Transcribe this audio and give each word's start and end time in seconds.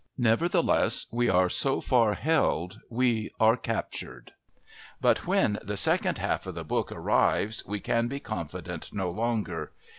Nevertheless 0.17 1.05
we 1.11 1.29
are 1.29 1.47
so 1.47 1.79
far 1.79 2.15
held, 2.15 2.79
we 2.89 3.29
are 3.39 3.55
captured. 3.55 4.31
But 4.99 5.27
when 5.27 5.59
the 5.61 5.77
second 5.77 6.17
half 6.17 6.47
of 6.47 6.55
the 6.55 6.63
book 6.63 6.91
arrives 6.91 7.63
we 7.67 7.79
can 7.79 8.07
be 8.07 8.19
confident 8.19 8.93
no 8.95 9.09
longer. 9.09 9.71